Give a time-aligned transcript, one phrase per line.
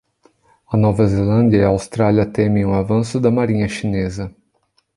[0.65, 4.35] A Nova Zelândia e a Austrália temem o avanço da marinha chinesa